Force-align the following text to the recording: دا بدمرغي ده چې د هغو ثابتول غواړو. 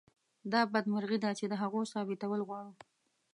دا 0.51 0.61
بدمرغي 0.73 1.17
ده 1.23 1.31
چې 1.39 1.45
د 1.47 1.53
هغو 1.61 1.81
ثابتول 1.93 2.39
غواړو. 2.47 2.73